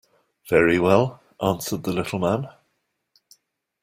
[0.49, 2.47] "Very well," answered the little man.